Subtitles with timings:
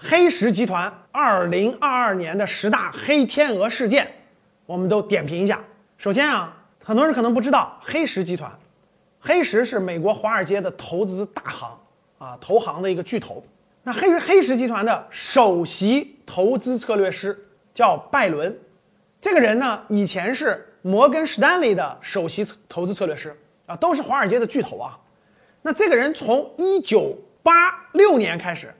[0.00, 4.08] 黑石集团二零二二年的十大黑天鹅事件，
[4.64, 5.60] 我们都点评一下。
[5.96, 8.48] 首先啊，很多人可能不知道黑石集团，
[9.18, 11.76] 黑石是美国华尔街的投资大行
[12.18, 13.44] 啊，投行的一个巨头。
[13.82, 17.36] 那黑黑石集团的首席投资策略师
[17.74, 18.56] 叫拜伦，
[19.20, 23.36] 这个人呢，以前是摩根士丹利的首席投资策略师
[23.66, 24.96] 啊，都是华尔街的巨头啊。
[25.60, 28.72] 那这个人从一九八六年开始，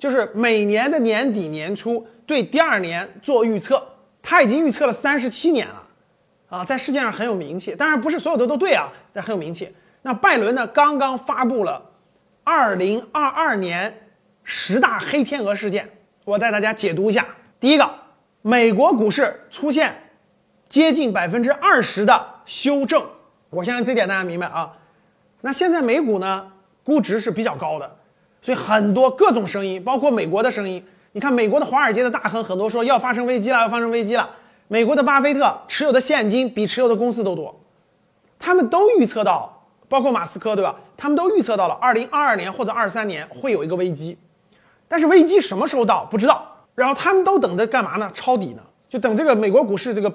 [0.00, 3.86] 就是每年的年底年初对第二年做预测，
[4.22, 5.86] 他已经预测了三十七年了，
[6.48, 7.76] 啊，在世界上很有名气。
[7.76, 9.70] 当然不是所有的都对啊，但很有名气。
[10.00, 11.84] 那拜伦呢，刚刚发布了
[12.42, 13.94] 二零二二年
[14.42, 15.86] 十大黑天鹅事件，
[16.24, 17.26] 我带大家解读一下。
[17.60, 17.94] 第一个，
[18.40, 19.94] 美国股市出现
[20.70, 23.06] 接近百分之二十的修正，
[23.50, 24.72] 我相信这点大家明白啊。
[25.42, 26.50] 那现在美股呢，
[26.82, 27.98] 估值是比较高的，
[28.42, 30.82] 所以很多各种声音，包括美国的声音。
[31.12, 34.30] 你看，美国的华尔街的大亨很多说要发生危机了，要发生危机了。
[34.68, 37.60] 美国的巴菲特持有的现金比持有的公司都多，
[38.38, 40.76] 他们都预测到，包括马斯克，对吧？
[40.96, 44.16] 他们都预测到了二零二二年或者二三年会有一个危机，
[44.86, 46.46] 但是危机什么时候到不知道。
[46.76, 48.08] 然后他们都等着干嘛呢？
[48.14, 48.62] 抄底呢？
[48.88, 50.12] 就等这个美国股市这个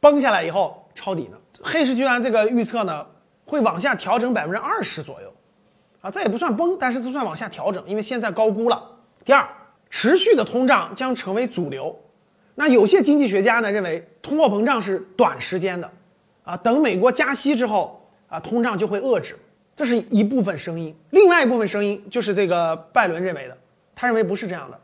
[0.00, 1.36] 崩下来以后抄底呢？
[1.62, 3.06] 黑石集团这个预测呢？
[3.44, 5.32] 会往下调整百分之二十左右，
[6.02, 8.82] 啊，这也不算崩，但是这算往下调整，因为现在高估了。
[9.24, 9.48] 第二，
[9.88, 11.96] 持续的通胀将成为主流。
[12.56, 15.88] 那有些经济学家呢认为，通货膨胀是短时间的，
[16.42, 19.38] 啊，等美国加息之后，啊，通胀就会遏制。
[19.74, 20.94] 这是一部分声音。
[21.10, 23.56] 另外一部分声音就是这个拜伦认为的，
[23.94, 24.78] 他认为不是这样的。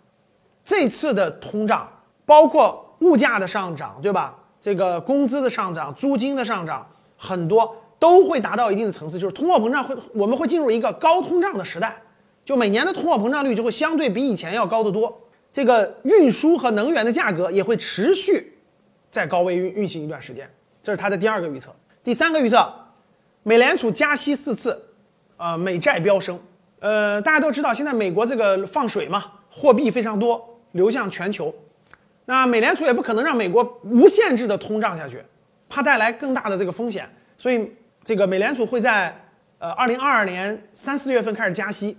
[0.65, 1.87] 这次的通胀
[2.25, 4.35] 包括物价的上涨，对吧？
[4.61, 7.77] 这个工资的上涨、租金的上涨，很多。
[7.99, 12.01] 都会达到一定的层次，就是通货膨胀会，我们会进入一个高通胀的时代，
[12.45, 15.21] 就每年的通货膨胀率就会相对比以前要高得多。
[15.53, 18.57] 这个运输和能源的价格也会持续
[19.11, 20.49] 在高位运运行一段时间，
[20.81, 21.75] 这是它的第二个预测。
[22.05, 22.73] 第三个预测，
[23.43, 24.81] 美联储加息四次，
[25.37, 26.39] 啊，美债飙升。
[26.79, 31.53] 呃，大家都知道现在美国这个放水嘛，货币非常多流向全球，
[32.27, 35.21] 那美联储也不可能让美国无限制的通胀下去，
[35.69, 37.69] 怕带来更大的这个风险，所以。
[38.09, 39.15] 这个美联储会在
[39.59, 41.95] 呃二零二二年三四月份开始加息，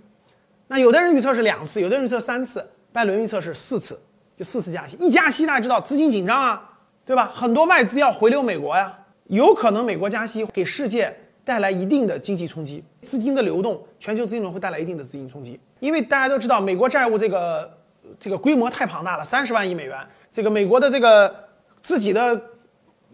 [0.66, 3.96] 那有的人预测是两次，有的人预测三次，拜伦预测是四次，
[4.36, 4.96] 就四次加息。
[4.96, 6.68] 一加息，大家知道资金紧张啊，
[7.04, 7.30] 对吧？
[7.32, 8.92] 很多外资要回流美国呀，
[9.28, 15.60] 有可能美国加息给世界带来一定的经济冲击，资金的流动，全球资金流会带来一定的资金冲击。
[15.78, 17.78] 因为大家都知道，美国债务这个
[18.18, 19.96] 这个规模太庞大了，三十万亿美元，
[20.32, 21.32] 这个美国的这个
[21.80, 22.34] 自己的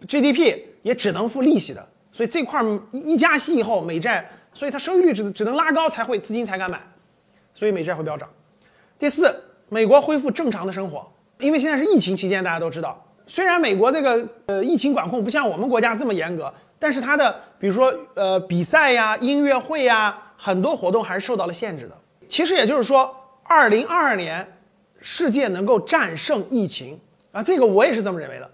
[0.07, 1.87] GDP 也只能付利息的。
[2.17, 6.81] 所以这块一一加息以后，美债，所以它收益率只只能拉高才会资金才敢买，
[7.53, 8.27] 所以美债会飙涨。
[8.97, 9.31] 第四，
[9.69, 11.07] 美国恢复正常的生活，
[11.37, 21.95] 因为现在是疫情期间，大家都知道，虽然美国这个呃疫情管控不像我们国家这么严格，但是它的比如说呃比赛呀、音乐会呀，很多活动还是受到了限制的。
[22.27, 24.43] 其实也就是说，二零二二年
[25.01, 26.99] 世界能够战胜疫情
[27.31, 28.49] 啊，这个我也是这么认为的。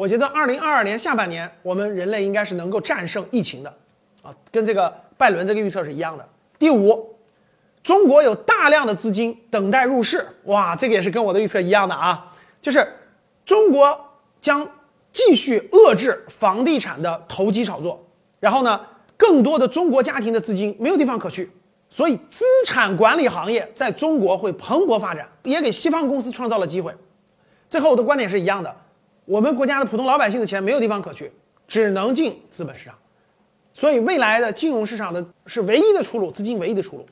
[0.00, 3.68] 我觉得二零二二年下半年，我们人类应该是能够战胜疫情的，
[4.22, 6.26] 啊，跟这个拜伦这个预测是一样的。
[6.58, 7.14] 第五，
[7.82, 12.90] 中国有大量的资金等待入市，哇，这个也是跟我的预测一样的啊，就是
[13.44, 13.94] 中国
[14.40, 14.66] 将
[15.12, 18.02] 继续遏制房地产的投机炒作，
[18.38, 18.80] 然后呢，
[19.18, 21.50] 更多的中国家庭的资金没有地方可去，
[21.90, 26.90] 所以资产管理行业在中国会蓬勃发展，也给西方公司创造了机会。
[27.68, 28.74] 这和我的观点是一样的。
[29.24, 31.30] 我们国家的普通老百姓的钱没有地方可去，
[31.68, 32.94] 只能进资本市场，
[33.72, 37.06] 所以未来的金融市场的是唯一的出路，资金唯一的出路。